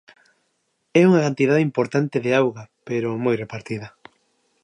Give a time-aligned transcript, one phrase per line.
[0.99, 3.87] É unha cantidade importante de auga, pero moi repartida.